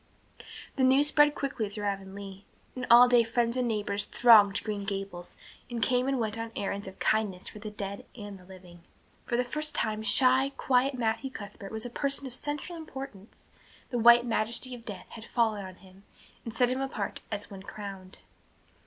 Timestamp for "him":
15.75-16.01, 16.69-16.81